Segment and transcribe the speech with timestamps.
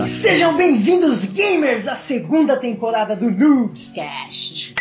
[0.00, 4.74] Sejam bem-vindos, gamers, à segunda temporada do Noobscast.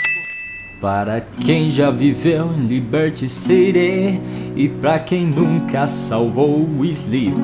[0.80, 4.20] Para quem já viveu em Liberty City
[4.56, 7.36] e para quem nunca salvou o Sleep,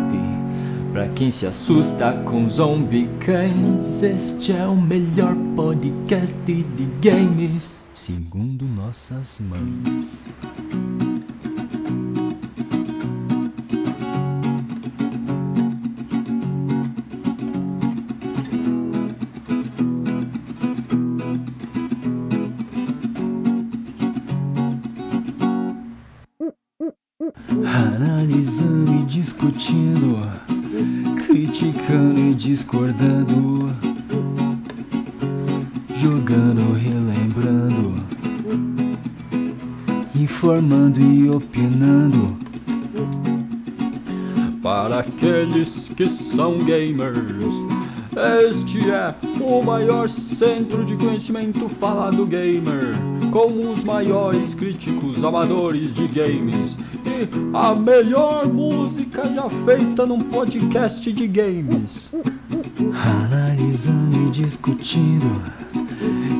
[0.93, 8.65] para quem se assusta com zombie cães, este é o melhor podcast de games, segundo
[8.65, 10.27] nossas mães.
[45.97, 47.17] Que são gamers,
[48.47, 52.93] este é o maior centro de conhecimento falado gamer,
[53.31, 61.11] com os maiores críticos amadores de games e a melhor música já feita num podcast
[61.11, 62.11] de games.
[62.93, 65.41] Analisando e discutindo,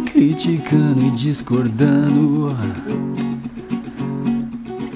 [0.06, 2.56] criticando e discordando.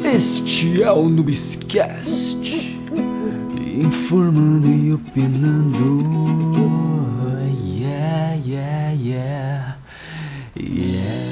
[0.03, 2.70] Este é o Noobscast,
[3.81, 6.01] informando e opinando.
[7.65, 9.77] Yeah, yeah, yeah,
[10.55, 11.31] yeah.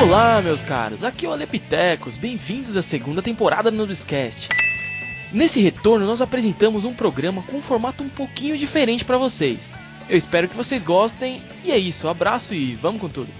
[0.00, 4.48] Olá, meus caros, aqui é o Alepitecos, bem-vindos à segunda temporada do Nubescast.
[5.32, 9.70] Nesse retorno, nós apresentamos um programa com um formato um pouquinho diferente para vocês.
[10.08, 13.30] Eu espero que vocês gostem, e é isso, abraço e vamos com tudo.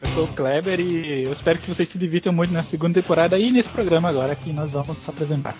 [0.00, 3.36] Eu sou o Kleber e eu espero que vocês se divirtam muito na segunda temporada
[3.36, 5.56] e nesse programa agora que nós vamos apresentar.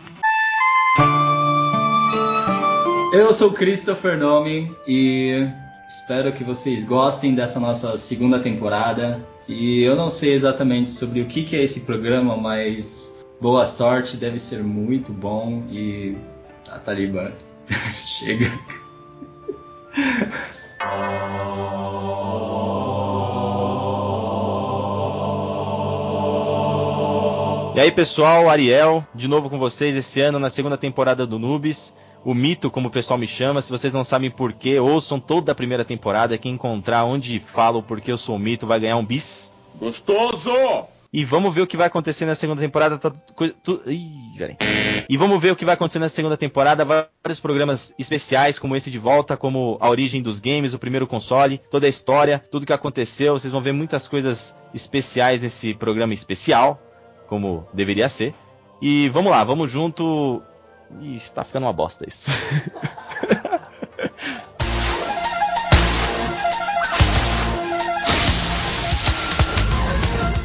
[3.12, 5.44] Eu sou Christopher Nome e
[5.88, 9.21] espero que vocês gostem dessa nossa segunda temporada.
[9.49, 14.16] E eu não sei exatamente sobre o que, que é esse programa, mas boa sorte,
[14.16, 15.65] deve ser muito bom.
[15.70, 16.16] E.
[16.70, 17.32] Ah, Taliban,
[18.06, 18.47] chega.
[27.78, 31.94] E aí pessoal, Ariel, de novo com vocês esse ano na segunda temporada do Nubes.
[32.25, 35.55] O mito, como o pessoal me chama, se vocês não sabem porquê, ouçam toda a
[35.55, 36.37] primeira temporada.
[36.37, 39.53] Quem encontrar onde falo porque eu sou o mito vai ganhar um bis.
[39.78, 40.50] Gostoso!
[41.12, 42.99] E vamos ver o que vai acontecer na segunda temporada.
[42.99, 43.12] Tá,
[43.62, 44.37] tu, ih.
[45.09, 46.84] E vamos ver o que vai acontecer na segunda temporada.
[46.84, 51.61] Vários programas especiais, como esse de volta, como a origem dos games, o primeiro console,
[51.71, 53.38] toda a história, tudo que aconteceu.
[53.38, 56.83] Vocês vão ver muitas coisas especiais nesse programa especial,
[57.28, 58.34] como deveria ser.
[58.81, 60.43] E vamos lá, vamos junto.
[61.00, 62.31] Ih, está ficando uma bosta isso.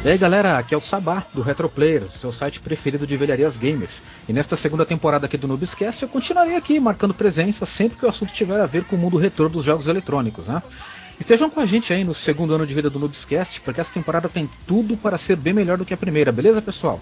[0.04, 4.02] E aí galera, aqui é o Sabá, do Retroplayers, seu site preferido de velharias gamers.
[4.28, 8.10] E nesta segunda temporada aqui do Noobscast eu continuarei aqui marcando presença sempre que o
[8.10, 10.62] assunto tiver a ver com o mundo retrô dos jogos eletrônicos, né?
[11.18, 14.28] Estejam com a gente aí no segundo ano de vida do Noobscast, porque essa temporada
[14.28, 17.00] tem tudo para ser bem melhor do que a primeira, beleza pessoal?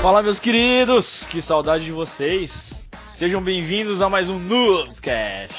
[0.00, 2.88] Fala, meus queridos, que saudade de vocês.
[3.12, 5.54] Sejam bem-vindos a mais um Noobscast.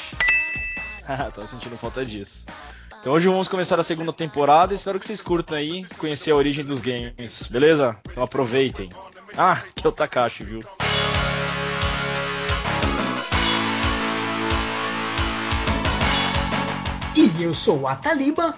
[1.33, 2.45] Tô sentindo falta disso.
[2.99, 6.65] Então hoje vamos começar a segunda temporada, espero que vocês curtam aí, conhecer a origem
[6.65, 7.95] dos games, beleza?
[8.09, 8.89] Então aproveitem.
[9.37, 10.61] Ah, que é o Takashi, viu?
[17.13, 18.55] E eu sou a Taliba.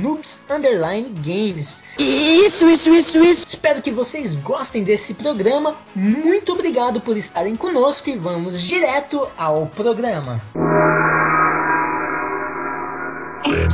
[0.00, 1.84] noobs_games.
[1.98, 3.44] Isso, isso, isso, isso!
[3.46, 5.76] Espero que vocês gostem desse programa.
[5.94, 10.40] Muito obrigado por estarem conosco e vamos direto ao programa.
[13.46, 13.70] Muito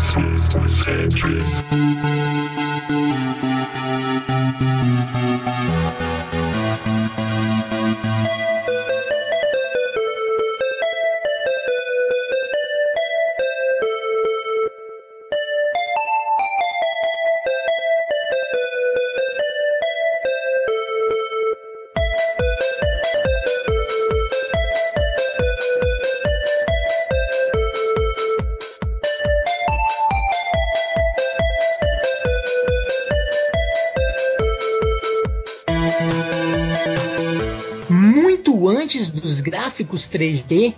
[39.93, 40.75] gráficos 3D,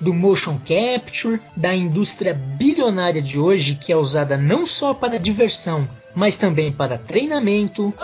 [0.00, 5.88] do motion capture, da indústria bilionária de hoje que é usada não só para diversão,
[6.14, 7.94] mas também para treinamento,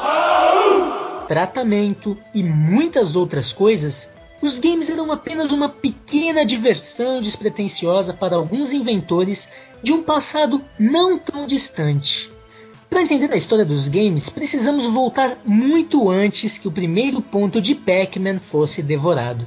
[1.26, 8.72] tratamento e muitas outras coisas, os games eram apenas uma pequena diversão despretensiosa para alguns
[8.72, 9.50] inventores
[9.82, 12.30] de um passado não tão distante.
[12.88, 17.74] Para entender a história dos games, precisamos voltar muito antes que o primeiro ponto de
[17.74, 19.46] Pac-Man fosse devorado.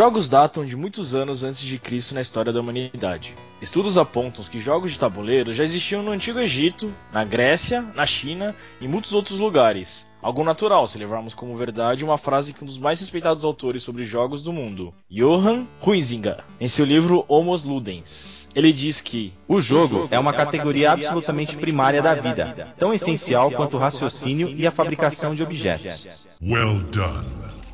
[0.00, 3.34] jogos datam de muitos anos antes de Cristo na história da humanidade.
[3.60, 8.56] Estudos apontam que jogos de tabuleiro já existiam no Antigo Egito, na Grécia, na China
[8.80, 10.08] e muitos outros lugares.
[10.22, 14.02] Algo natural se levarmos como verdade uma frase que um dos mais respeitados autores sobre
[14.02, 18.48] jogos do mundo, Johann Huizinga, em seu livro Homos Ludens.
[18.54, 23.76] Ele diz que O jogo é uma categoria absolutamente primária da vida, tão essencial quanto
[23.76, 26.26] o raciocínio e a fabricação de objetos.
[26.40, 27.69] Well done.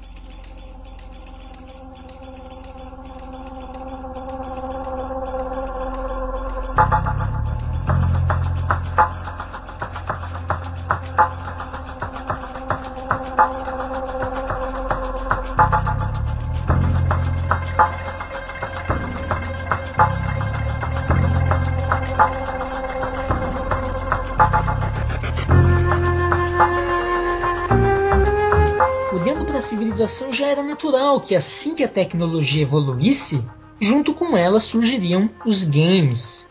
[30.32, 33.42] Já era natural que assim que a tecnologia evoluísse,
[33.80, 36.46] junto com ela surgiriam os games.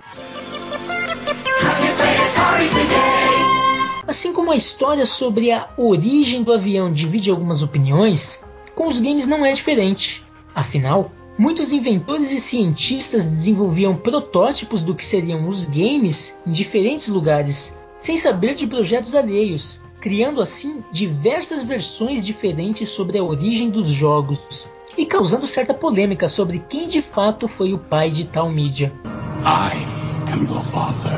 [4.06, 8.44] Assim como a história sobre a origem do avião divide algumas opiniões,
[8.76, 10.24] com os games não é diferente.
[10.54, 17.76] Afinal, muitos inventores e cientistas desenvolviam protótipos do que seriam os games em diferentes lugares,
[17.98, 24.70] sem saber de projetos alheios, criando assim diversas versões diferentes sobre a origem dos jogos
[24.96, 28.94] e causando certa polêmica sobre quem de fato foi o pai de tal mídia.
[29.42, 31.12] I am the father.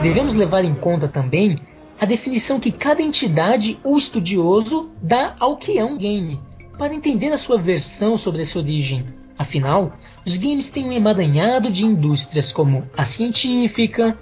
[0.00, 1.58] Devemos levar em conta também
[2.00, 6.40] a definição que cada entidade ou estudioso dá ao que é um game,
[6.78, 9.04] para entender a sua versão sobre essa origem.
[9.38, 9.92] Afinal,
[10.26, 14.16] os games têm um emaranhado de indústrias como a científica,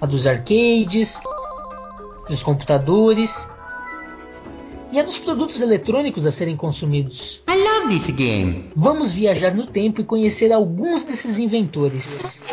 [0.00, 1.20] a dos arcades,
[2.28, 3.48] dos computadores
[4.92, 7.42] e a dos produtos eletrônicos a serem consumidos.
[7.48, 8.70] I love this game.
[8.74, 12.42] Vamos viajar no tempo e conhecer alguns desses inventores.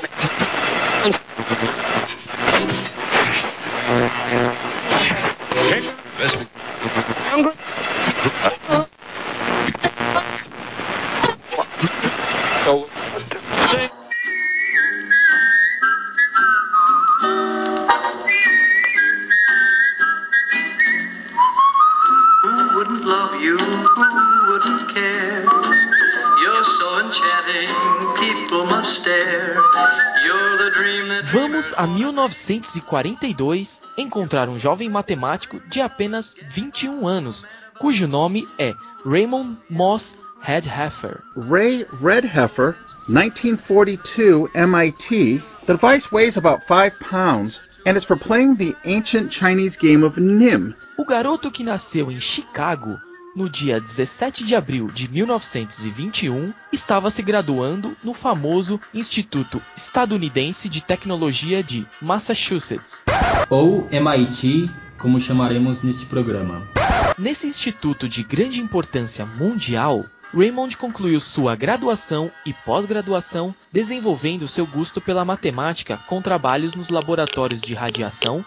[32.46, 37.46] 1942 encontrar um jovem matemático de apenas 21 anos,
[37.80, 38.74] cujo nome é
[39.06, 41.22] Raymond Moss Hedheffer.
[41.36, 42.76] Ray Redheffer,
[43.08, 45.42] 1942 MIT.
[45.66, 50.20] The device weighs about 5 pounds and it's for playing the ancient Chinese game of
[50.20, 50.76] Nim.
[50.98, 53.00] O garoto que nasceu em Chicago
[53.38, 60.84] no dia 17 de abril de 1921, estava se graduando no famoso Instituto Estadunidense de
[60.84, 63.04] Tecnologia de Massachusetts.
[63.48, 66.68] Ou MIT, como chamaremos neste programa.
[67.16, 70.04] Nesse instituto de grande importância mundial,
[70.34, 77.62] Raymond concluiu sua graduação e pós-graduação desenvolvendo seu gosto pela matemática com trabalhos nos laboratórios
[77.62, 78.44] de radiação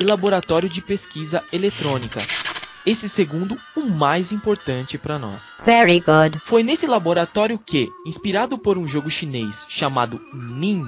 [0.00, 2.20] e laboratório de pesquisa eletrônica.
[2.84, 5.54] Esse segundo, o mais importante para nós.
[5.64, 6.40] Very good.
[6.44, 10.84] Foi nesse laboratório que, inspirado por um jogo chinês chamado Nin,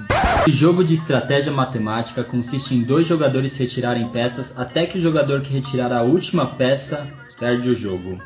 [0.47, 5.41] O jogo de estratégia matemática consiste em dois jogadores retirarem peças até que o jogador
[5.41, 7.07] que retirar a última peça
[7.39, 8.17] perde o jogo.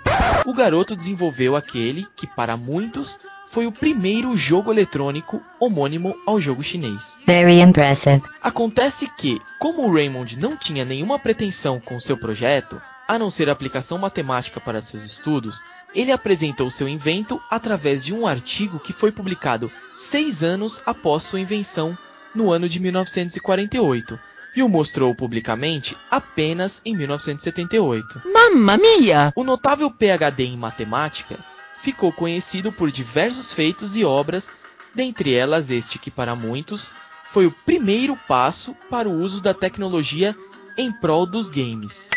[0.46, 3.18] o garoto desenvolveu aquele que, para muitos,
[3.50, 7.20] foi o primeiro jogo eletrônico homônimo ao jogo chinês.
[7.26, 8.24] Very impressive.
[8.42, 13.50] Acontece que, como o Raymond não tinha nenhuma pretensão com seu projeto, a não ser
[13.50, 15.62] a aplicação matemática para seus estudos,
[15.96, 21.40] ele apresentou seu invento através de um artigo que foi publicado seis anos após sua
[21.40, 21.98] invenção,
[22.36, 24.20] no ano de 1948,
[24.56, 28.22] e o mostrou publicamente apenas em 1978.
[28.32, 29.32] Mamma mia!
[29.36, 31.40] O notável PhD em matemática
[31.80, 34.52] ficou conhecido por diversos feitos e obras,
[34.94, 36.92] dentre elas este que para muitos
[37.32, 40.36] foi o primeiro passo para o uso da tecnologia
[40.78, 42.10] em prol dos games.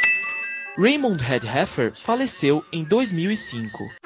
[0.79, 4.00] Raymond Hedheffer faleceu em 2005.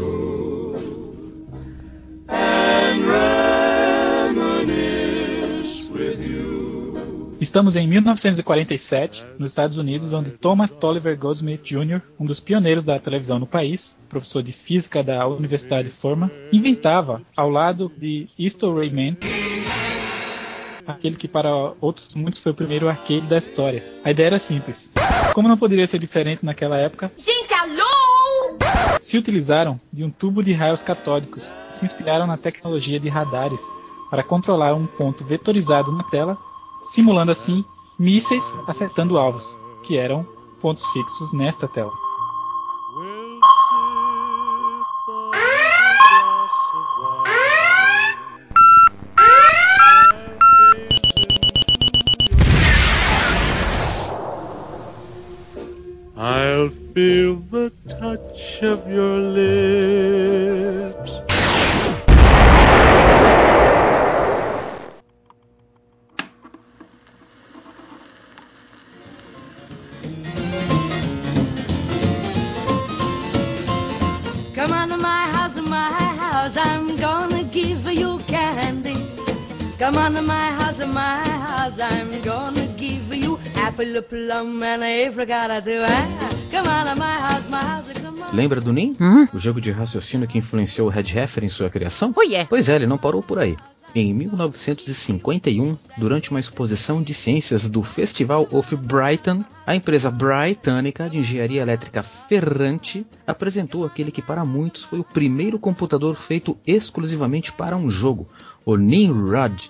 [2.29, 3.07] and
[4.27, 4.69] reminisce
[5.91, 6.93] with you.
[7.41, 12.99] Estamos em 1947, nos Estados Unidos, onde Thomas Tolliver Goldsmith Jr., um dos pioneiros da
[12.99, 18.73] televisão no país, professor de física da Universidade de Furman, inventava, ao lado de Easter
[18.73, 19.17] Rayman,
[20.87, 23.85] aquele que para outros muitos foi o primeiro arcade da história.
[24.05, 24.91] A ideia era simples.
[25.35, 27.83] Como não poderia ser diferente naquela época, Gente, alô!
[29.01, 33.61] se utilizaram de um tubo de raios catódicos e se inspiraram na tecnologia de radares
[34.11, 36.37] para controlar um ponto vetorizado na tela,
[36.83, 37.65] simulando assim
[37.99, 40.27] mísseis acertando alvos, que eram
[40.61, 41.91] pontos fixos nesta tela.
[58.65, 61.11] Of your lips.
[74.55, 78.97] Come on to my house, my house, I'm gonna give you candy.
[79.79, 85.65] Come on to my house, my house, I'm gonna give you apple, plum, and apricot
[85.65, 85.83] too.
[85.85, 87.92] Ah, Come on to my house, my house.
[88.33, 88.97] Lembra do NIM?
[89.35, 92.15] O jogo de raciocínio que influenciou o Red Heifer em sua criação?
[92.17, 92.49] Oh yeah.
[92.49, 93.57] Pois é, ele não parou por aí.
[93.95, 101.19] Em 1951, durante uma exposição de ciências do Festival of Brighton, a empresa britânica de
[101.19, 107.77] engenharia elétrica Ferrante apresentou aquele que para muitos foi o primeiro computador feito exclusivamente para
[107.77, 108.27] um jogo,
[108.65, 109.69] o Nimrod.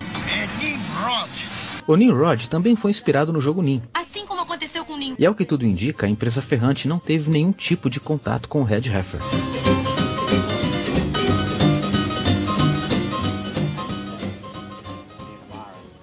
[1.84, 5.34] O Nimrod também foi inspirado no jogo Nim, Assim como aconteceu com o e ao
[5.34, 8.82] que tudo indica, a empresa Ferrante não teve nenhum tipo de contato com o Red
[8.88, 9.20] Heifer.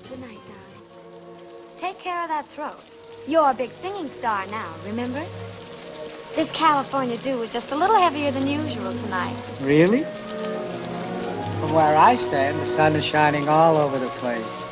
[0.09, 0.83] Good night, darling.
[1.77, 2.79] Take care of that throat.
[3.27, 5.25] You're a big singing star now, remember?
[6.35, 9.37] This California dew is just a little heavier than usual tonight.
[9.61, 10.03] Really?
[11.61, 14.68] From where I stand, the sun is shining all over the place.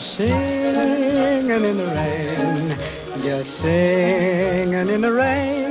[0.00, 2.78] Singing in the rain,
[3.20, 5.69] just singing in the rain.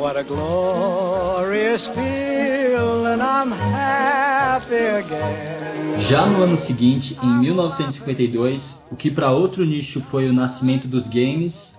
[0.00, 6.00] What a glorious feeling, I'm happy again.
[6.00, 11.06] Já no ano seguinte, em 1952, o que para outro nicho foi o nascimento dos
[11.06, 11.78] games,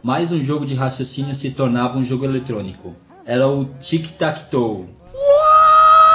[0.00, 2.94] mais um jogo de raciocínio se tornava um jogo eletrônico.
[3.24, 4.86] Era o Tic Tac Toe.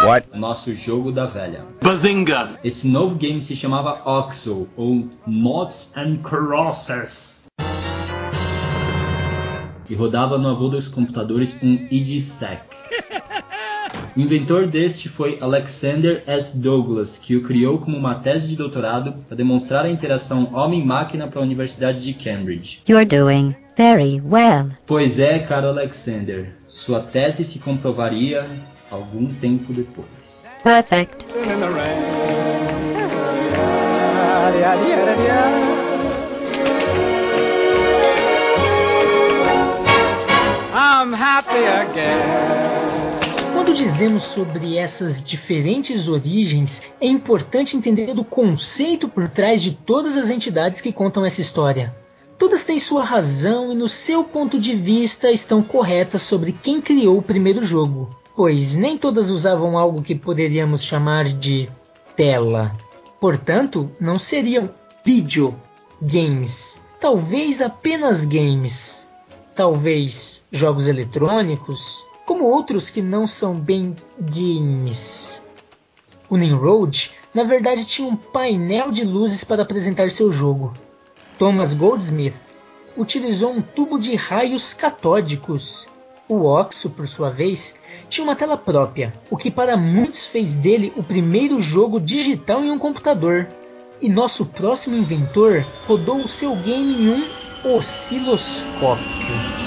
[0.06, 0.30] What?
[0.34, 1.66] Nosso jogo da velha.
[1.84, 2.58] Bazinga!
[2.64, 7.47] Esse novo game se chamava Oxo, ou Mods and Crossers.
[9.90, 12.62] E rodava no avô dos computadores um IDSEC.
[14.16, 16.58] O inventor deste foi Alexander S.
[16.58, 21.40] Douglas, que o criou como uma tese de doutorado para demonstrar a interação homem-máquina para
[21.40, 22.82] a Universidade de Cambridge.
[22.90, 24.70] You're doing very well.
[24.88, 28.44] Pois é, caro Alexander, sua tese se comprovaria
[28.90, 30.48] algum tempo depois.
[30.64, 31.38] Perfect.
[40.80, 43.18] I'm happy again.
[43.52, 50.16] Quando dizemos sobre essas diferentes origens, é importante entender o conceito por trás de todas
[50.16, 51.96] as entidades que contam essa história.
[52.38, 57.18] Todas têm sua razão e, no seu ponto de vista, estão corretas sobre quem criou
[57.18, 61.68] o primeiro jogo, pois nem todas usavam algo que poderíamos chamar de
[62.16, 62.72] tela.
[63.20, 64.70] Portanto, não seriam
[65.04, 69.08] videogames, talvez apenas games,
[69.58, 75.44] talvez jogos eletrônicos, como outros que não são bem games.
[76.30, 80.74] O Nimrod, na verdade, tinha um painel de luzes para apresentar seu jogo.
[81.40, 82.36] Thomas Goldsmith
[82.96, 85.88] utilizou um tubo de raios catódicos.
[86.30, 87.76] O Oxo, por sua vez,
[88.10, 92.70] tinha uma tela própria, o que para muitos fez dele o primeiro jogo digital em
[92.70, 93.48] um computador.
[94.00, 99.58] E nosso próximo inventor rodou o seu game em um osciloscópio.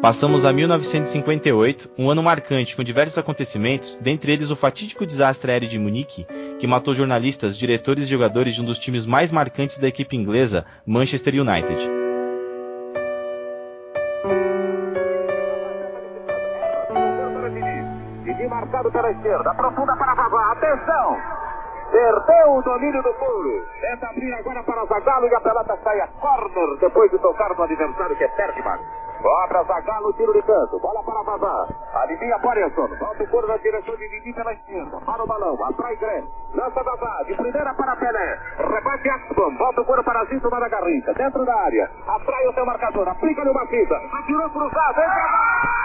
[0.00, 5.68] Passamos a 1958, um ano marcante com diversos acontecimentos, dentre eles o fatídico desastre aéreo
[5.68, 6.26] de Munique,
[6.58, 10.64] que matou jornalistas, diretores e jogadores de um dos times mais marcantes da equipe inglesa,
[10.86, 11.97] Manchester United.
[18.78, 21.16] Marcado pela esquerda, aprofunda para Vavá, atenção!
[21.90, 23.64] Perdeu o domínio do pulo.
[23.80, 27.62] Tenta abrir agora para Zagalo e a pelota sai a corner depois de tocar no
[27.62, 28.78] adversário que é Bergman.
[29.22, 30.78] Cobra Zagalo, tiro de canto.
[30.80, 31.66] Bola para Vavá.
[31.94, 32.88] Alinha Borenson.
[33.00, 35.00] Volta o couro na direção de Didi pela esquerda.
[35.00, 35.56] Para o balão.
[35.64, 36.28] Atrai Grêmio.
[36.54, 37.22] Lança Vavá.
[37.26, 38.38] De primeira para Pelé.
[38.58, 39.56] Rebate Axbom.
[39.56, 41.14] Volta o couro para Zinto na Garrincha.
[41.14, 41.90] Dentro da área.
[42.06, 43.08] Atrai o seu marcador.
[43.08, 43.96] Aplica-lhe uma fita.
[43.96, 45.00] Atirou cruzado.
[45.00, 45.77] Entra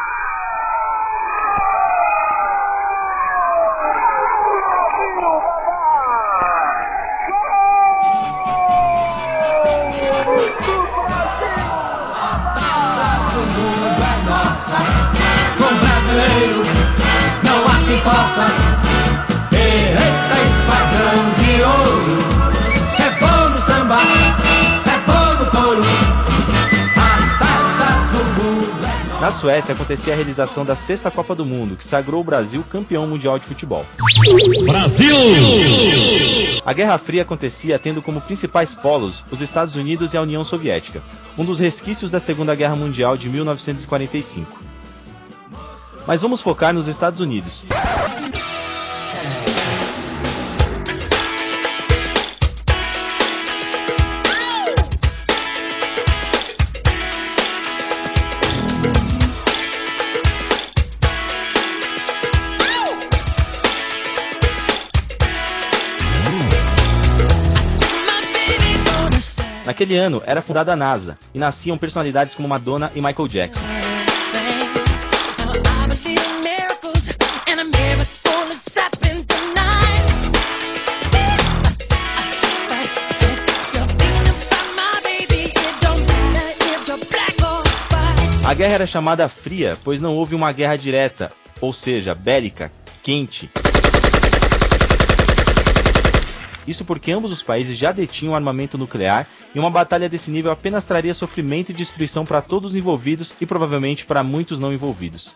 [18.03, 18.47] possa.
[19.51, 22.17] Eita, espadrão de ouro.
[22.99, 25.83] É bom no samba, é bom no couro.
[26.97, 29.21] A taça do mundo é nossa.
[29.21, 33.07] Na Suécia acontecia a realização da sexta Copa do Mundo, que sagrou o Brasil campeão
[33.07, 33.85] mundial de futebol.
[34.65, 35.15] Brasil!
[36.65, 41.01] A Guerra Fria acontecia tendo como principais polos os Estados Unidos e a União Soviética,
[41.37, 44.72] um dos resquícios da Segunda Guerra Mundial de 1945.
[46.05, 47.65] Mas vamos focar nos Estados Unidos.
[69.65, 73.92] Naquele ano era fundada a NASA e nasciam personalidades como Madonna e Michael Jackson.
[88.45, 93.49] A guerra era chamada fria, pois não houve uma guerra direta, ou seja, bélica, quente.
[96.67, 99.25] Isso porque ambos os países já detinham armamento nuclear
[99.55, 103.45] e uma batalha desse nível apenas traria sofrimento e destruição para todos os envolvidos e
[103.47, 105.35] provavelmente para muitos não envolvidos.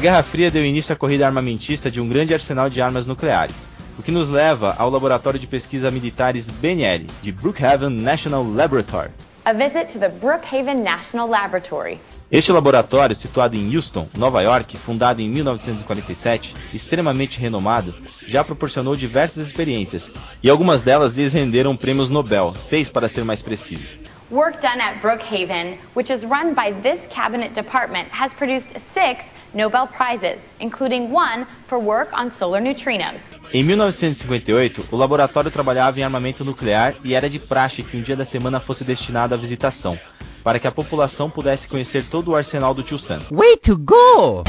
[0.00, 4.02] Guerra Fria deu início à corrida armamentista de um grande arsenal de armas nucleares, o
[4.02, 9.10] que nos leva ao Laboratório de Pesquisa Militares BNL, de Brookhaven National Laboratory.
[9.44, 12.00] A visit to the Brookhaven National Laboratory.
[12.32, 17.94] Este laboratório, situado em Houston, Nova York, fundado em 1947, extremamente renomado,
[18.26, 20.10] já proporcionou diversas experiências,
[20.42, 23.86] e algumas delas lhes renderam prêmios Nobel, seis para ser mais preciso.
[24.30, 29.86] Work done at Brookhaven, which is run by this cabinet department, has produced six Nobel
[29.88, 33.20] Prizes, including one for work on solar neutrinos.
[33.52, 38.16] Em 1958, o laboratório trabalhava em armamento nuclear e era de praxe que um dia
[38.16, 39.98] da semana fosse destinado à visitação,
[40.44, 43.18] para que a população pudesse conhecer todo o arsenal do tio Sam.
[43.32, 44.44] Way to go!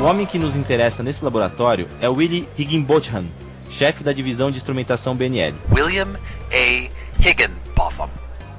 [0.00, 3.26] O homem que nos interessa nesse laboratório é Willie Higginbotham,
[3.70, 5.54] chefe da divisão de instrumentação BNL.
[5.70, 6.14] William
[6.50, 6.90] A.
[7.20, 8.08] Higginbotham.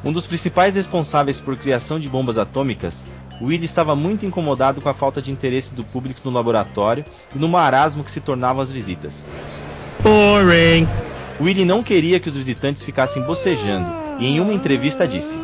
[0.04, 3.06] Um dos principais responsáveis por criação de bombas atômicas,
[3.40, 7.48] Willie estava muito incomodado com a falta de interesse do público no laboratório e no
[7.48, 9.26] marasmo que se tornavam as visitas.
[10.02, 10.88] Boring.
[11.40, 13.88] Willie não queria que os visitantes ficassem bocejando
[14.20, 15.40] e em uma entrevista disse: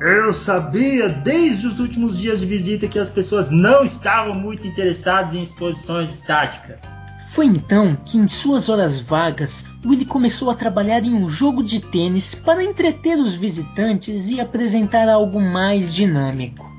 [0.00, 5.34] Eu sabia desde os últimos dias de visita que as pessoas não estavam muito interessadas
[5.34, 7.03] em exposições estáticas.
[7.34, 11.80] Foi então que, em suas horas vagas, Willie começou a trabalhar em um jogo de
[11.80, 16.72] tênis para entreter os visitantes e apresentar algo mais dinâmico.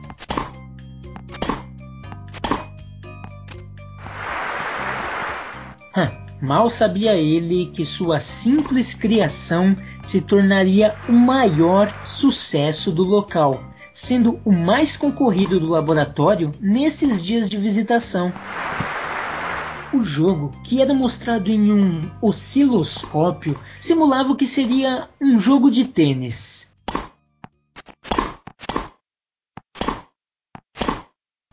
[5.93, 6.09] Hã,
[6.41, 13.61] mal sabia ele que sua simples criação se tornaria o maior sucesso do local,
[13.93, 18.31] sendo o mais concorrido do laboratório nesses dias de visitação.
[19.93, 25.85] O jogo, que era mostrado em um osciloscópio, simulava o que seria um jogo de
[25.85, 26.67] tênis.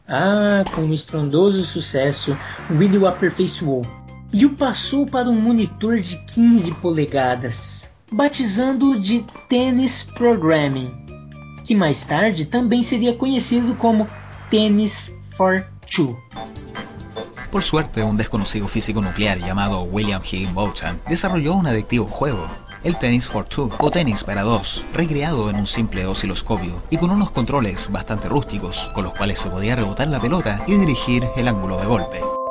[0.09, 2.37] Ah, com um estrondoso sucesso,
[2.71, 3.83] Willie o aperfeiçoou
[4.33, 10.91] e o passou para um monitor de 15 polegadas, batizando-o de Tennis Programming,
[11.65, 14.09] que mais tarde também seria conhecido como
[14.51, 16.17] Tennis for Two.
[17.53, 22.49] Por suerte, un desconocido físico nuclear llamado William Higginbotham desarrolló un adictivo juego,
[22.83, 27.11] el Tennis for Two o Tenis para dos, recreado en un simple osciloscopio y con
[27.11, 31.47] unos controles bastante rústicos con los cuales se podía rebotar la pelota y dirigir el
[31.47, 32.42] ángulo de golpe.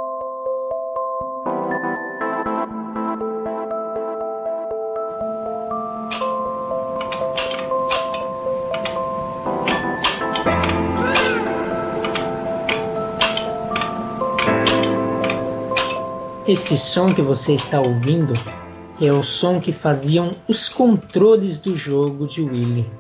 [16.52, 18.34] Esse som que você está ouvindo
[19.00, 22.92] é o som que faziam os controles do jogo de Willy.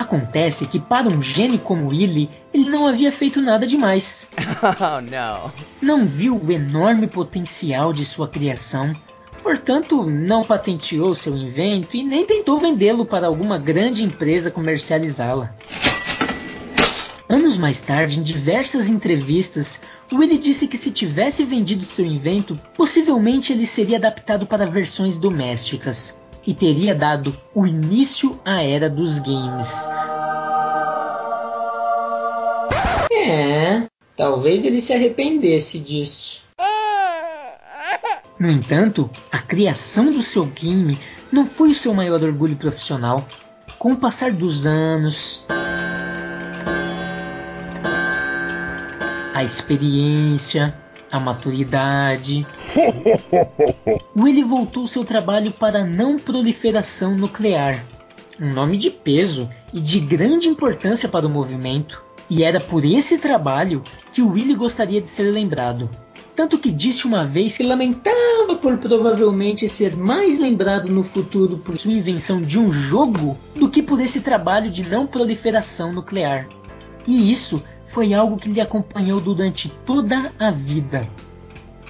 [0.00, 4.26] Acontece que para um gênio como Willy, ele não havia feito nada demais.
[4.60, 5.52] Oh no.
[5.80, 8.92] Não viu o enorme potencial de sua criação
[9.48, 15.56] portanto, não patenteou seu invento e nem tentou vendê-lo para alguma grande empresa comercializá-la.
[17.26, 19.80] Anos mais tarde, em diversas entrevistas,
[20.12, 26.20] Willie disse que se tivesse vendido seu invento, possivelmente ele seria adaptado para versões domésticas
[26.46, 29.88] e teria dado o início à era dos games.
[33.10, 36.47] É, talvez ele se arrependesse disso.
[38.38, 40.96] No entanto, a criação do seu game
[41.32, 43.26] não foi o seu maior orgulho profissional.
[43.80, 45.44] Com o passar dos anos,
[49.34, 50.72] a experiência,
[51.10, 52.46] a maturidade,
[54.16, 57.84] Willie voltou seu trabalho para a não proliferação nuclear,
[58.40, 62.04] um nome de peso e de grande importância para o movimento.
[62.30, 65.90] E era por esse trabalho que Willie gostaria de ser lembrado
[66.38, 71.76] tanto que disse uma vez que lamentava por provavelmente ser mais lembrado no futuro por
[71.76, 76.46] sua invenção de um jogo do que por esse trabalho de não proliferação nuclear.
[77.04, 81.08] E isso foi algo que lhe acompanhou durante toda a vida.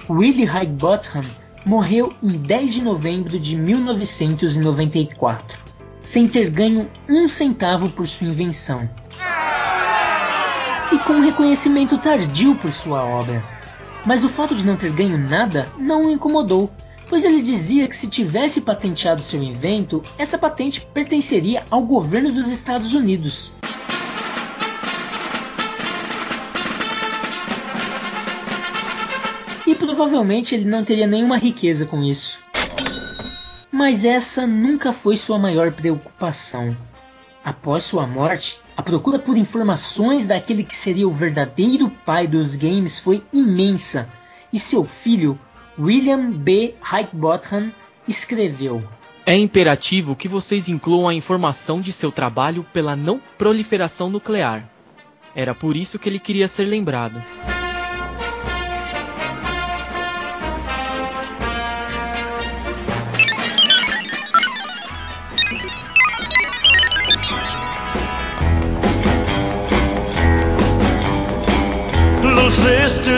[0.09, 1.23] Willie Higginbotham
[1.63, 5.59] morreu em 10 de novembro de 1994,
[6.03, 8.89] sem ter ganho um centavo por sua invenção.
[10.91, 13.58] E com um reconhecimento tardio por sua obra.
[14.05, 16.71] Mas o fato de não ter ganho nada não o incomodou,
[17.09, 22.49] pois ele dizia que se tivesse patenteado seu invento, essa patente pertenceria ao governo dos
[22.49, 23.51] Estados Unidos.
[29.65, 32.39] E provavelmente ele não teria nenhuma riqueza com isso.
[33.71, 36.75] Mas essa nunca foi sua maior preocupação.
[37.43, 42.97] Após sua morte, a procura por informações daquele que seria o verdadeiro pai dos games
[42.97, 44.07] foi imensa,
[44.53, 45.37] e seu filho,
[45.77, 46.75] William B.
[46.81, 47.73] Higginbotham,
[48.07, 48.81] escreveu:
[49.25, 54.63] É imperativo que vocês incluam a informação de seu trabalho pela não proliferação nuclear.
[55.35, 57.21] Era por isso que ele queria ser lembrado.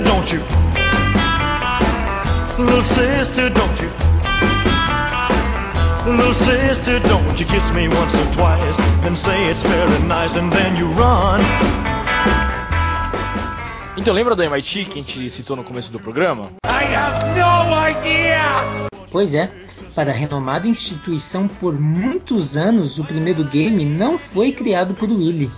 [0.02, 0.40] Sister, don't you?
[2.66, 3.90] Little sister, don't you?
[6.12, 10.52] Little sister, don't you kiss me once or twice, then say it's very nice, and
[10.52, 11.42] then you run.
[13.98, 16.52] Então lembra do MIT que a gente citou no começo do programa?
[16.66, 18.90] I have no idea!
[19.12, 19.52] Pois é,
[19.94, 25.52] para a renomada instituição por muitos anos, o primeiro game não foi criado por Willy.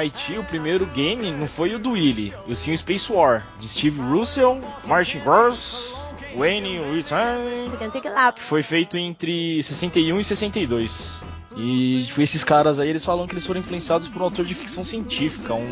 [0.00, 3.68] MIT, o primeiro game não foi o do Willy, e sim o Space War, de
[3.68, 5.94] Steve Russell, Martin Gross,
[6.36, 7.68] Wayne Whitman,
[8.34, 11.22] que foi feito entre 61 e 62.
[11.56, 14.82] E esses caras aí, eles falam que eles foram influenciados por um autor de ficção
[14.82, 15.68] científica, um,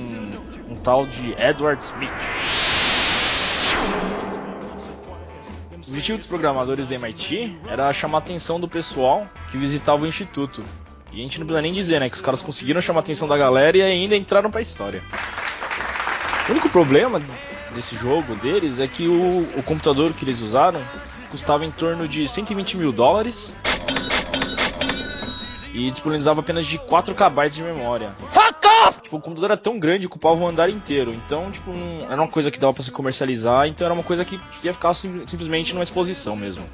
[0.69, 2.11] um tal de Edward Smith.
[5.73, 10.07] O objetivo dos programadores do MIT era chamar a atenção do pessoal que visitava o
[10.07, 10.62] instituto.
[11.12, 12.09] E a gente não precisa nem dizer, né?
[12.11, 15.03] Que os caras conseguiram chamar a atenção da galera e ainda entraram pra história.
[16.49, 17.21] O único problema
[17.75, 20.81] desse jogo deles é que o, o computador que eles usaram
[21.31, 23.57] custava em torno de 120 mil dólares
[25.73, 28.12] e disponibilizava apenas de 4 KB de memória.
[28.31, 29.01] Fuck off!
[29.03, 31.12] Tipo, o computador era tão grande que ocupava o andar inteiro.
[31.12, 34.25] Então, tipo, não, era uma coisa que dava pra se comercializar, então era uma coisa
[34.25, 36.64] que ia ficar sim- simplesmente numa exposição mesmo.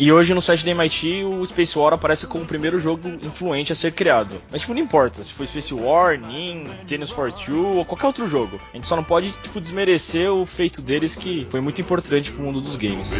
[0.00, 3.70] E hoje no site da MIT o Space War aparece como o primeiro jogo influente
[3.70, 4.36] a ser criado.
[4.50, 8.26] Mas tipo, não importa se foi Space War, Nin, Tennis for Two ou qualquer outro
[8.26, 8.58] jogo.
[8.72, 12.42] A gente só não pode tipo, desmerecer o feito deles que foi muito importante pro
[12.42, 13.14] mundo dos games.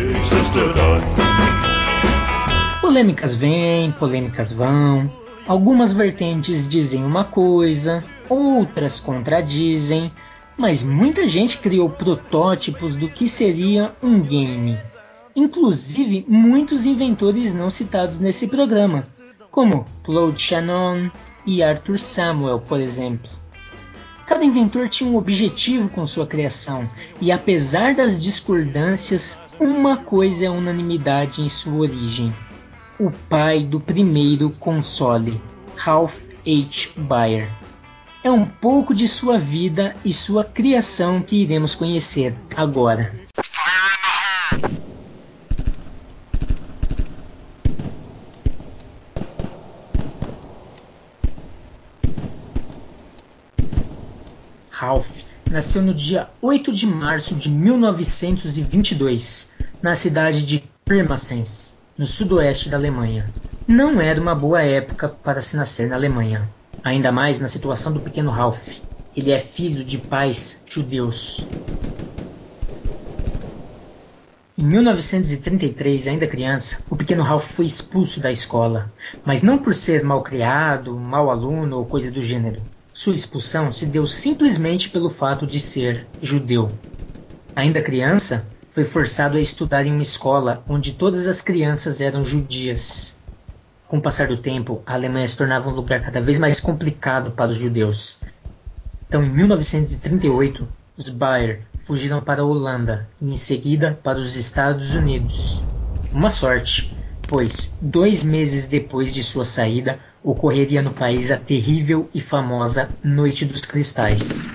[2.80, 5.12] Polêmicas vêm, polêmicas vão.
[5.46, 10.10] Algumas vertentes dizem uma coisa, outras contradizem,
[10.56, 14.78] mas muita gente criou protótipos do que seria um game.
[15.34, 19.04] Inclusive muitos inventores não citados nesse programa,
[19.50, 21.10] como Claude Shannon
[21.46, 23.30] e Arthur Samuel, por exemplo.
[24.26, 26.88] Cada inventor tinha um objetivo com sua criação,
[27.20, 32.32] e apesar das discordâncias, uma coisa é unanimidade em sua origem:
[32.98, 35.40] o pai do primeiro console,
[35.74, 36.16] Ralph
[36.46, 36.90] H.
[36.96, 37.50] Baer.
[38.22, 43.12] É um pouco de sua vida e sua criação que iremos conhecer agora.
[54.80, 59.50] Ralph nasceu no dia 8 de março de 1922,
[59.82, 63.30] na cidade de Pirmasens, no sudoeste da Alemanha.
[63.68, 66.48] Não era uma boa época para se nascer na Alemanha,
[66.82, 68.58] ainda mais na situação do pequeno Ralph.
[69.14, 71.46] Ele é filho de pais judeus.
[74.56, 78.90] Em 1933, ainda criança, o pequeno Ralph foi expulso da escola,
[79.26, 82.62] mas não por ser mal criado, mau aluno ou coisa do gênero.
[83.00, 86.70] Sua expulsão se deu simplesmente pelo fato de ser judeu.
[87.56, 93.18] Ainda criança, foi forçado a estudar em uma escola onde todas as crianças eram judias.
[93.88, 97.30] Com o passar do tempo, a Alemanha se tornava um lugar cada vez mais complicado
[97.30, 98.20] para os judeus.
[99.08, 104.94] Então, em 1938, os Bayer fugiram para a Holanda e em seguida para os Estados
[104.94, 105.62] Unidos.
[106.12, 106.94] Uma sorte,
[107.30, 113.44] pois dois meses depois de sua saída ocorreria no país a terrível e famosa Noite
[113.44, 114.50] dos Cristais.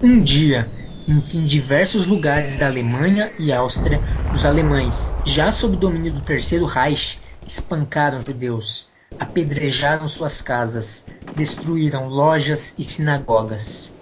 [0.00, 0.70] Um dia
[1.08, 4.00] em que em diversos lugares da Alemanha e Áustria
[4.32, 12.72] os alemães, já sob domínio do Terceiro Reich, espancaram judeus, apedrejaram suas casas, destruíram lojas
[12.78, 13.92] e sinagogas.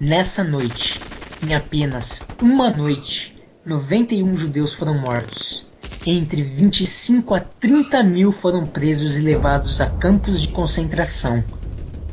[0.00, 0.98] Nessa noite,
[1.46, 5.70] em apenas uma noite, 91 judeus foram mortos.
[6.04, 11.44] Entre 25 a 30 mil foram presos e levados a campos de concentração.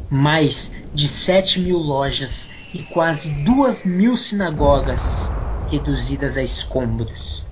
[0.08, 5.32] Mais de 7 mil lojas e quase 2 mil sinagogas
[5.68, 7.44] reduzidas a escombros.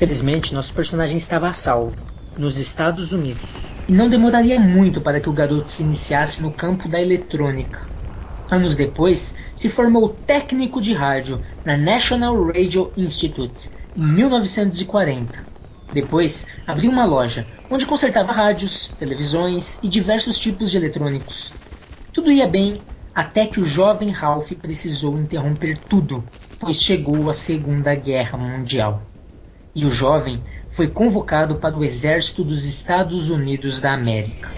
[0.00, 5.28] Felizmente, nosso personagem estava a salvo, nos Estados Unidos, e não demoraria muito para que
[5.28, 7.78] o garoto se iniciasse no campo da eletrônica.
[8.50, 15.46] Anos depois, se formou técnico de rádio na National Radio Institute, em 1940.
[15.92, 21.52] Depois, abriu uma loja, onde consertava rádios, televisões e diversos tipos de eletrônicos.
[22.10, 22.82] Tudo ia bem
[23.14, 26.24] até que o jovem Ralph precisou interromper tudo,
[26.58, 29.09] pois chegou a Segunda Guerra Mundial
[29.74, 34.50] e o jovem foi convocado para o exército dos Estados Unidos da América.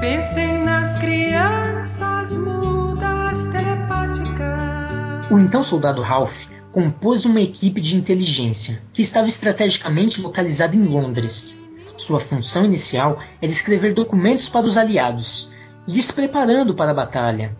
[0.00, 5.28] Pensem nas crianças mudas telepáticas.
[5.28, 11.60] O então soldado Ralph compôs uma equipe de inteligência que estava estrategicamente localizada em Londres.
[11.96, 15.52] Sua função inicial era escrever documentos para os aliados,
[15.86, 17.56] lhes preparando para a batalha.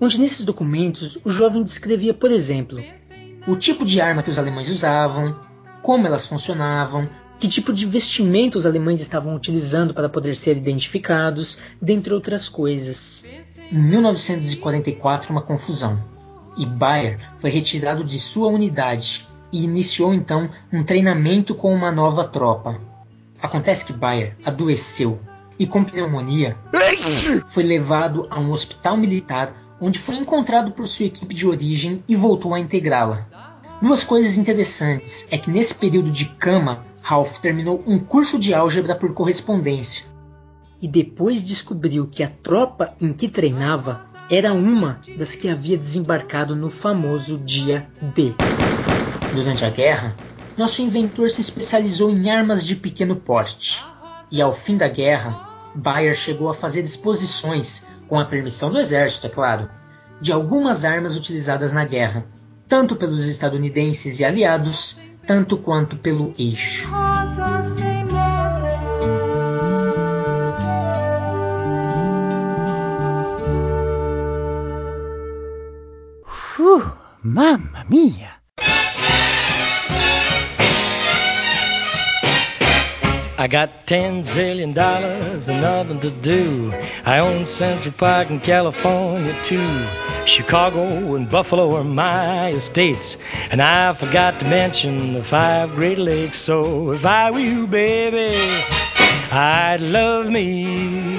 [0.00, 2.78] Onde nesses documentos o jovem descrevia, por exemplo,
[3.46, 5.38] o tipo de arma que os alemães usavam,
[5.82, 7.04] como elas funcionavam,
[7.42, 13.24] que tipo de vestimenta os alemães estavam utilizando para poder ser identificados, dentre outras coisas.
[13.72, 16.00] Em 1944, uma confusão,
[16.56, 22.28] e Bayer foi retirado de sua unidade e iniciou então um treinamento com uma nova
[22.28, 22.80] tropa.
[23.40, 25.18] Acontece que Bayer adoeceu
[25.58, 26.54] e, com pneumonia,
[27.48, 32.14] foi levado a um hospital militar onde foi encontrado por sua equipe de origem e
[32.14, 33.26] voltou a integrá-la.
[33.82, 38.94] Duas coisas interessantes é que nesse período de cama Ralph terminou um curso de álgebra
[38.94, 40.06] por correspondência
[40.80, 46.56] e depois descobriu que a tropa em que treinava era uma das que havia desembarcado
[46.56, 48.34] no famoso dia D.
[49.34, 50.16] Durante a guerra,
[50.56, 53.84] nosso inventor se especializou em armas de pequeno porte
[54.30, 59.26] e ao fim da guerra, Bayer chegou a fazer exposições, com a permissão do exército,
[59.26, 59.68] é claro,
[60.20, 62.26] de algumas armas utilizadas na guerra,
[62.68, 66.88] tanto pelos estadunidenses e aliados tanto quanto pelo eixo.
[76.56, 76.82] Whew,
[77.22, 78.21] mamma mia.
[83.52, 86.72] Got ten zillion dollars and nothing to do.
[87.04, 89.84] I own Central Park in California too.
[90.24, 93.18] Chicago and Buffalo are my estates.
[93.50, 96.38] And I forgot to mention the five Great Lakes.
[96.38, 98.34] So if I were you, baby,
[99.30, 101.18] I'd love me.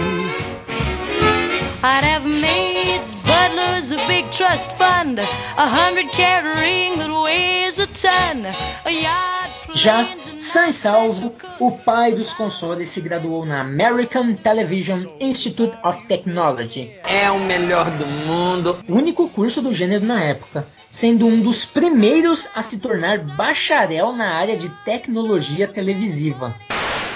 [1.83, 7.85] I'd have maids, butlers, a big trust fund, a hundred carat ring that weighs a
[7.85, 8.47] ton,
[8.85, 9.32] a yacht.
[9.75, 10.07] Já
[10.37, 16.91] sã e salvo, o pai dos consoles se graduou na American Television Institute of Technology,
[17.03, 18.77] É o melhor do mundo.
[18.87, 24.35] único curso do gênero na época, sendo um dos primeiros a se tornar bacharel na
[24.35, 26.53] área de tecnologia televisiva.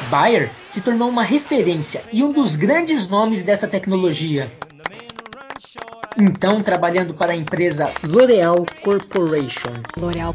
[0.10, 4.52] Bayer se tornou uma referência e um dos grandes nomes dessa tecnologia.
[6.18, 9.84] Então, trabalhando para a empresa L'Oréal Corporation,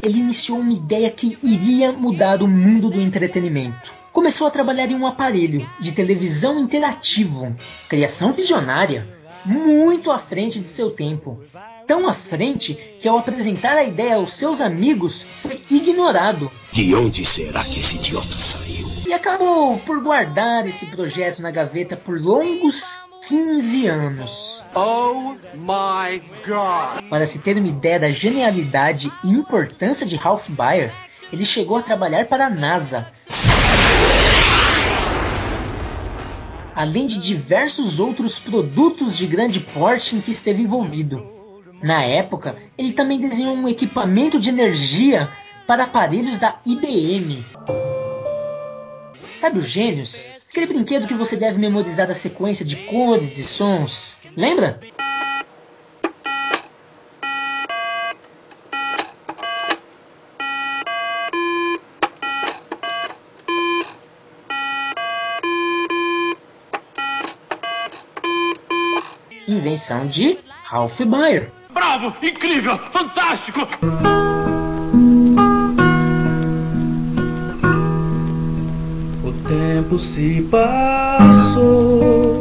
[0.01, 3.91] ele iniciou uma ideia que iria mudar o mundo do entretenimento.
[4.13, 7.53] Começou a trabalhar em um aparelho de televisão interativo,
[7.89, 9.05] criação visionária,
[9.43, 11.43] muito à frente de seu tempo.
[11.85, 17.25] Tão à frente que, ao apresentar a ideia aos seus amigos, foi ignorado De onde
[17.25, 18.92] será que esse idiota saiu?
[19.13, 24.65] E acabou por guardar esse projeto na gaveta por longos 15 anos.
[24.73, 27.07] Oh my god.
[27.11, 30.91] Para se ter uma ideia da genialidade e importância de Ralph Baer,
[31.31, 33.07] ele chegou a trabalhar para a NASA.
[36.75, 41.23] além de diversos outros produtos de grande porte em que esteve envolvido.
[41.83, 45.29] Na época, ele também desenhou um equipamento de energia
[45.67, 47.45] para aparelhos da IBM.
[49.43, 50.29] Sabe os gênios?
[50.47, 54.17] Aquele brinquedo que você deve memorizar a sequência de cores e sons.
[54.37, 54.79] Lembra?
[69.45, 71.51] Invenção de Ralph Baer.
[71.69, 72.15] Bravo!
[72.25, 72.79] Incrível!
[72.93, 73.59] Fantástico!
[79.83, 82.39] Tempo se passou.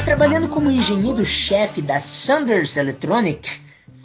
[0.05, 3.61] Trabalhando como engenheiro-chefe da Sanders Electronic,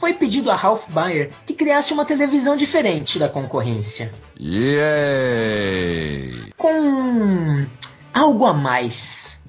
[0.05, 4.13] foi pedido a Ralph Baer que criasse uma televisão diferente da concorrência.
[4.39, 4.83] Yay!
[6.55, 7.65] Com
[8.13, 9.43] algo a mais.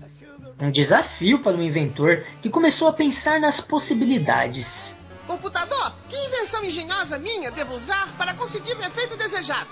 [0.59, 4.97] Um desafio para o inventor que começou a pensar nas possibilidades.
[5.27, 9.69] Computador, que invenção engenhosa minha devo usar para conseguir o efeito desejado?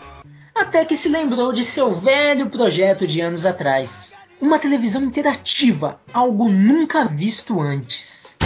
[0.55, 4.15] Até que se lembrou de seu velho projeto de anos atrás.
[4.39, 8.37] Uma televisão interativa, algo nunca visto antes.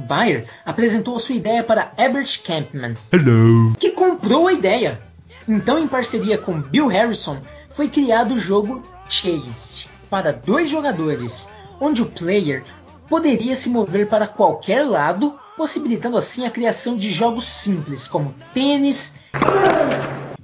[0.00, 3.74] Bayer apresentou sua ideia para Herbert Campman, Hello.
[3.78, 5.00] que comprou a ideia.
[5.48, 7.38] Então, em parceria com Bill Harrison,
[7.70, 11.48] foi criado o jogo Chase para dois jogadores,
[11.80, 12.64] onde o player
[13.08, 19.18] poderia se mover para qualquer lado, possibilitando assim a criação de jogos simples como tênis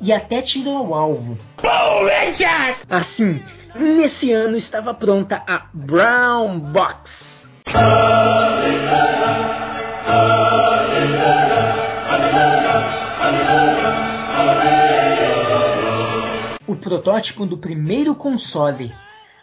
[0.00, 1.36] e até tiro ao alvo.
[2.88, 3.42] Assim,
[3.74, 7.48] nesse ano estava pronta a Brown Box.
[16.68, 18.94] O protótipo do primeiro console,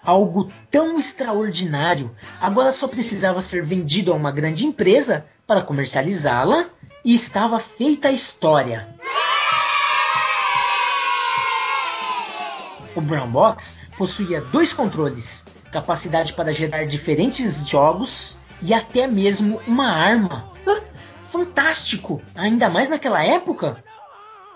[0.02, 6.66] algo tão extraordinário, agora só precisava ser vendido a uma grande empresa para comercializá-la
[7.04, 8.88] e estava feita a história.
[12.96, 19.92] O Brown Box possuía dois controles, capacidade para gerar diferentes jogos e até mesmo uma
[19.92, 20.52] arma.
[21.28, 22.22] Fantástico!
[22.36, 23.84] Ainda mais naquela época?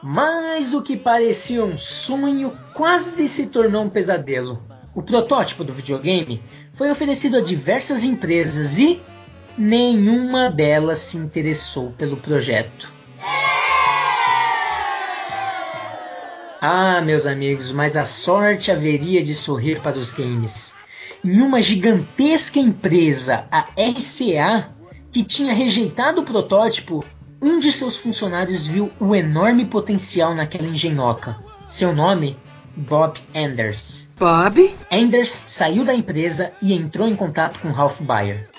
[0.01, 4.64] Mais do que parecia um sonho, quase se tornou um pesadelo.
[4.95, 6.41] O protótipo do videogame
[6.74, 9.01] foi oferecido a diversas empresas e
[9.58, 12.91] nenhuma delas se interessou pelo projeto.
[16.62, 20.76] Ah, meus amigos, mas a sorte haveria de sorrir para os games.
[21.28, 24.70] Em uma gigantesca empresa, a RCA,
[25.12, 27.04] que tinha rejeitado o protótipo,
[27.42, 31.38] um de seus funcionários viu o enorme potencial naquela engenhoca.
[31.66, 32.38] Seu nome,
[32.78, 34.10] Bob Anders.
[34.18, 34.74] Bob?
[34.90, 38.50] Anders saiu da empresa e entrou em contato com Ralph Baer.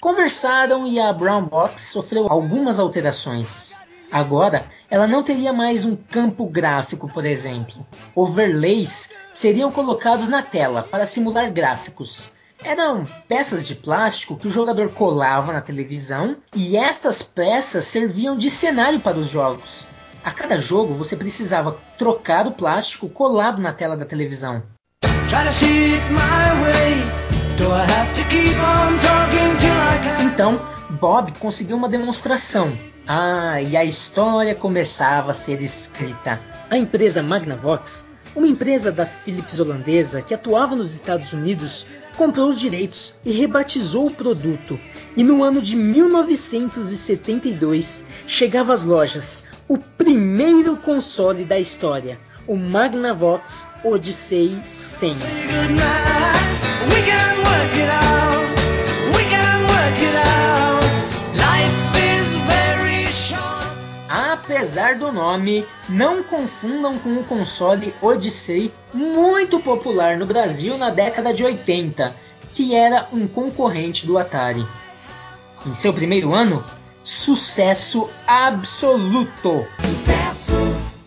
[0.00, 3.74] Conversaram e a Brown Box sofreu algumas alterações.
[4.12, 7.86] Agora, ela não teria mais um campo gráfico, por exemplo.
[8.14, 12.30] Overlays seriam colocados na tela para simular gráficos.
[12.64, 18.48] Eram peças de plástico que o jogador colava na televisão e estas peças serviam de
[18.48, 19.86] cenário para os jogos.
[20.24, 24.62] A cada jogo você precisava trocar o plástico colado na tela da televisão.
[30.32, 30.60] Então,
[31.00, 32.76] Bob conseguiu uma demonstração.
[33.06, 36.38] Ah, e a história começava a ser escrita.
[36.68, 38.04] A empresa Magnavox,
[38.34, 41.86] uma empresa da Philips holandesa que atuava nos Estados Unidos,
[42.16, 44.78] comprou os direitos e rebatizou o produto.
[45.16, 53.66] E no ano de 1972 chegava às lojas o primeiro console da história, o Magnavox
[53.84, 55.16] Odyssey 100.
[64.96, 71.34] Apesar do nome, não confundam com o console Odyssey, muito popular no Brasil na década
[71.34, 72.14] de 80,
[72.54, 74.66] que era um concorrente do Atari.
[75.66, 76.64] Em seu primeiro ano,
[77.04, 79.66] sucesso absoluto.
[79.78, 80.54] Sucesso.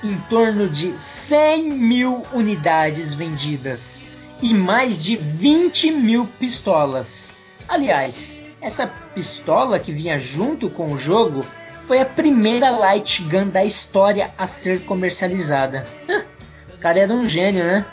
[0.03, 4.03] Em torno de 100 mil unidades vendidas
[4.39, 7.33] e mais de 20 mil pistolas.
[7.67, 11.43] Aliás, essa pistola que vinha junto com o jogo
[11.89, 15.83] foi a primeira light gun da história a ser comercializada.
[16.71, 17.85] O cara era um gênio, né?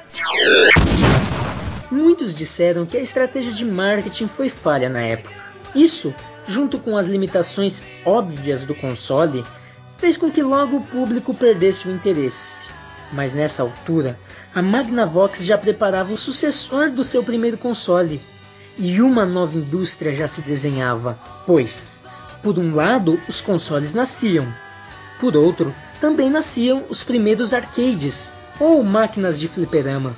[1.90, 5.34] Muitos disseram que a estratégia de marketing foi falha na época.
[5.74, 6.14] Isso,
[6.46, 9.44] junto com as limitações óbvias do console,
[9.98, 12.68] fez com que logo o público perdesse o interesse.
[13.10, 14.16] Mas nessa altura,
[14.54, 18.20] a Magnavox já preparava o sucessor do seu primeiro console,
[18.78, 21.98] e uma nova indústria já se desenhava, pois,
[22.42, 24.46] por um lado, os consoles nasciam,
[25.20, 30.14] por outro, também nasciam os primeiros arcades, ou máquinas de fliperama.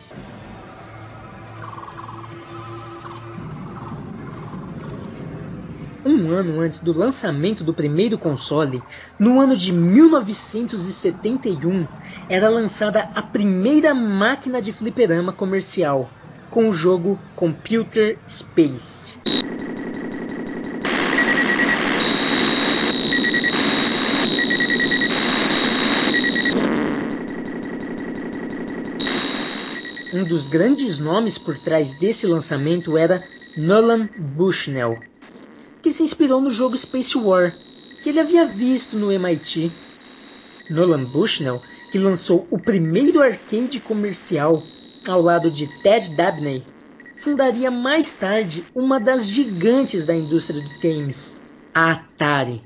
[6.04, 8.82] Um ano antes do lançamento do primeiro console,
[9.18, 11.86] no ano de 1971,
[12.28, 16.10] era lançada a primeira máquina de fliperama comercial,
[16.50, 19.18] com o jogo Computer Space.
[30.12, 34.98] Um dos grandes nomes por trás desse lançamento era Nolan Bushnell,
[35.82, 37.54] que se inspirou no jogo Space War,
[38.00, 39.70] que ele havia visto no MIT.
[40.70, 41.61] Nolan Bushnell,
[41.92, 44.62] que lançou o primeiro arcade comercial
[45.06, 46.62] ao lado de Ted Dabney,
[47.18, 51.36] fundaria mais tarde uma das gigantes da indústria dos games,
[51.74, 52.62] a Atari.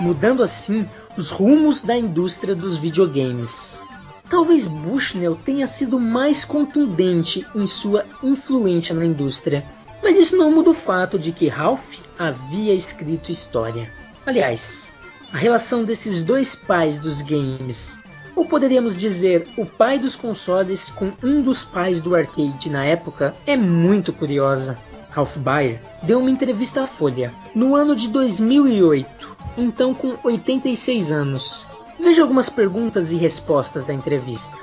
[0.00, 3.80] Mudando assim os rumos da indústria dos videogames.
[4.28, 9.64] Talvez Bushnell tenha sido mais contundente em sua influência na indústria,
[10.02, 13.90] mas isso não muda o fato de que Ralph havia escrito história.
[14.26, 14.92] Aliás,
[15.32, 17.98] a relação desses dois pais dos games,
[18.34, 23.34] ou poderíamos dizer o pai dos consoles com um dos pais do arcade na época,
[23.46, 24.78] é muito curiosa.
[25.14, 31.68] Ralph Baer deu uma entrevista à Folha no ano de 2008, então com 86 anos.
[32.00, 34.58] Veja algumas perguntas e respostas da entrevista.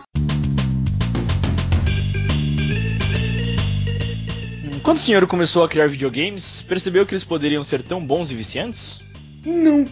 [4.84, 8.36] Quando o senhor começou a criar videogames, percebeu que eles poderiam ser tão bons e
[8.36, 9.00] viciantes?
[9.46, 9.86] Não.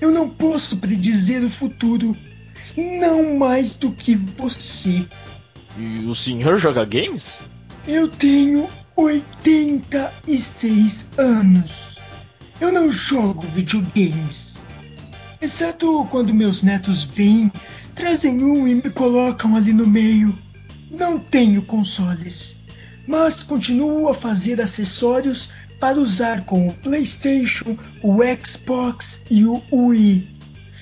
[0.00, 2.16] Eu não posso predizer o futuro.
[2.76, 5.06] Não mais do que você.
[5.76, 7.40] E o senhor joga games?
[7.86, 8.66] Eu tenho
[8.98, 11.98] 86 anos.
[12.60, 14.60] Eu não jogo videogames.
[15.40, 17.52] Exceto quando meus netos vêm,
[17.94, 20.36] trazem um e me colocam ali no meio.
[20.90, 22.58] Não tenho consoles,
[23.06, 30.28] mas continuo a fazer acessórios para usar com o PlayStation, o Xbox e o Wii,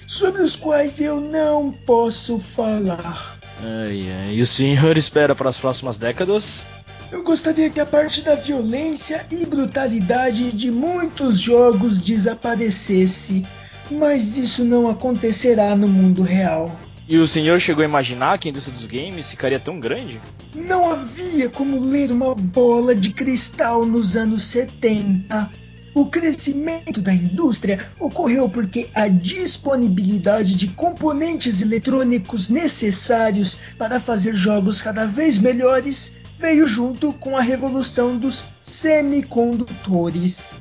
[0.07, 3.39] sobre os quais eu não posso falar.
[3.61, 4.37] Ai, ai.
[4.37, 6.65] E o senhor espera para as próximas décadas?
[7.11, 13.47] Eu gostaria que a parte da violência e brutalidade de muitos jogos desaparecesse,
[13.89, 16.77] mas isso não acontecerá no mundo real.
[17.09, 20.21] E o senhor chegou a imaginar que a indústria dos games ficaria tão grande?
[20.53, 25.49] Não havia como ler uma bola de cristal nos anos 70.
[25.95, 34.83] O crescimento da indústria ocorreu porque a disponibilidade de componentes eletrônicos necessários para fazer jogos
[34.83, 40.55] cada vez melhores veio junto com a revolução dos semicondutores.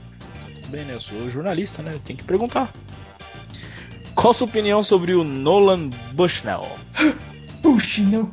[0.56, 0.94] Tudo bem, né?
[0.96, 1.94] Eu sou jornalista, né?
[1.94, 2.72] Eu tenho que perguntar.
[4.16, 6.66] Qual a sua opinião sobre o Nolan Bushnell?
[7.62, 8.32] Bushnell.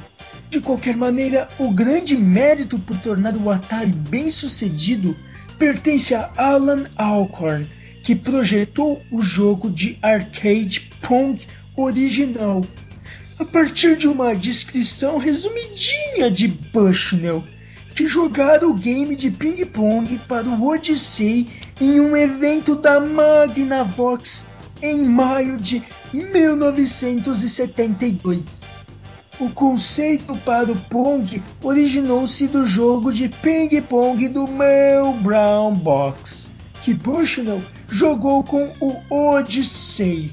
[0.50, 5.16] De qualquer maneira, o grande mérito por tornar o Atari bem sucedido
[5.60, 7.68] pertence a Alan Alcorn,
[8.04, 11.40] que projetou o jogo de arcade Pong
[11.76, 12.64] original.
[13.40, 17.44] A partir de uma descrição resumidinha de Bushnell,
[17.96, 21.48] que jogara o game de ping-pong para o Odyssey
[21.80, 24.46] em um evento da Magnavox
[24.82, 25.84] em maio de
[26.14, 28.70] 1972.
[29.40, 36.94] O conceito para o Pong originou-se do jogo de ping-pong do meu Brown Box, que
[36.94, 37.62] Bushnell
[37.92, 40.32] jogou com o Odyssey.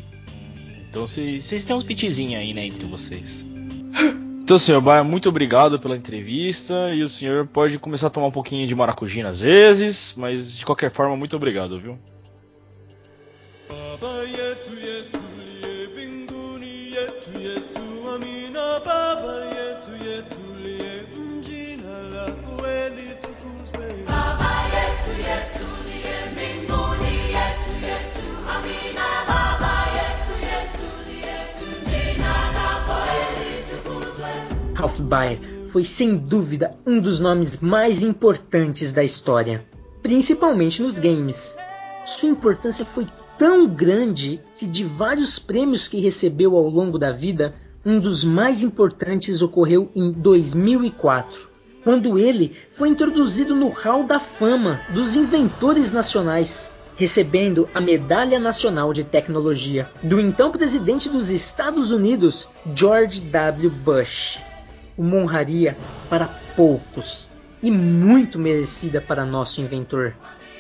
[0.88, 3.44] Então vocês têm uns pitizinhos aí, né, entre vocês.
[4.42, 8.32] Então, senhor Baia, muito obrigado pela entrevista e o senhor pode começar a tomar um
[8.32, 11.98] pouquinho de maracujina às vezes, mas de qualquer forma, muito obrigado, viu?
[34.87, 39.66] Ralph Baer foi sem dúvida um dos nomes mais importantes da história,
[40.01, 41.57] principalmente nos games.
[42.07, 43.05] Sua importância foi
[43.37, 48.62] tão grande que de vários prêmios que recebeu ao longo da vida, um dos mais
[48.62, 51.51] importantes ocorreu em 2004,
[51.82, 58.93] quando ele foi introduzido no Hall da Fama dos Inventores Nacionais, recebendo a Medalha Nacional
[58.93, 63.68] de Tecnologia do então presidente dos Estados Unidos, George W.
[63.68, 64.39] Bush.
[64.97, 65.76] Uma honraria
[66.09, 66.26] para
[66.57, 67.30] poucos
[67.62, 70.14] e muito merecida para nosso inventor.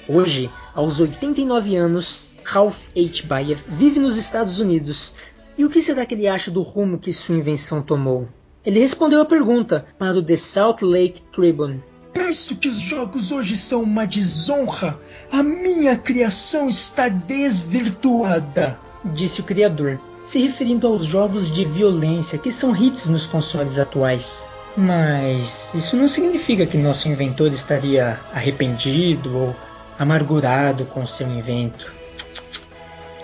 [0.08, 3.26] Hoje, aos 89 anos, Ralph H.
[3.26, 5.14] Bayer vive nos Estados Unidos.
[5.58, 8.28] E o que será que ele acha do rumo que sua invenção tomou?
[8.64, 11.82] Ele respondeu a pergunta para o The Salt Lake Tribune.
[12.12, 14.98] Penso que os jogos hoje são uma desonra.
[15.30, 22.50] A minha criação está desvirtuada, disse o criador, se referindo aos jogos de violência que
[22.50, 24.48] são hits nos consoles atuais.
[24.76, 29.56] Mas isso não significa que nosso inventor estaria arrependido ou
[29.96, 31.94] amargurado com seu invento.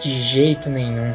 [0.00, 1.12] De jeito nenhum.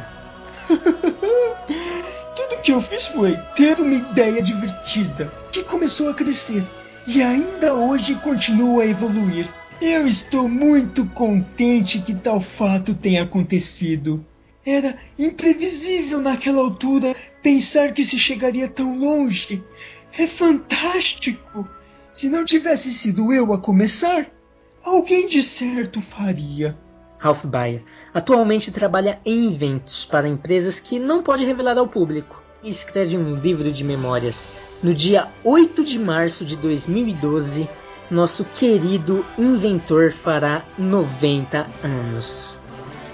[2.36, 6.66] Tudo que eu fiz foi ter uma ideia divertida que começou a crescer
[7.08, 9.48] e ainda hoje continua a evoluir.
[9.82, 14.24] Eu estou muito contente que tal fato tenha acontecido.
[14.68, 19.63] Era imprevisível naquela altura pensar que se chegaria tão longe.
[20.11, 21.65] É fantástico!
[22.11, 24.30] Se não tivesse sido eu a começar,
[24.84, 26.78] alguém de certo faria.
[27.18, 27.82] Ralph Bayer
[28.13, 33.36] atualmente trabalha em inventos para empresas que não pode revelar ao público e escreve um
[33.36, 34.61] livro de memórias.
[34.84, 37.70] No dia 8 de março de 2012,
[38.11, 42.59] nosso querido inventor fará 90 anos.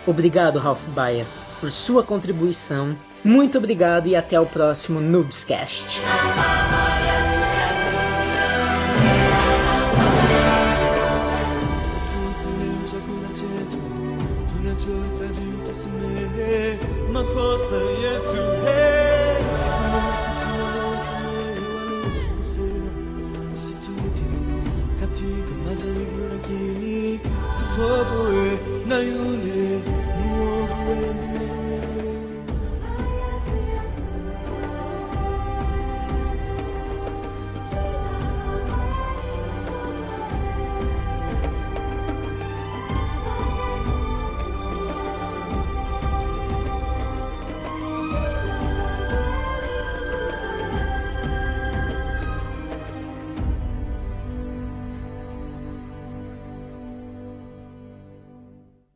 [0.06, 1.26] Obrigado, Ralph Bayer,
[1.60, 2.96] por sua contribuição.
[3.24, 6.02] Muito obrigado e até o próximo Noobscast.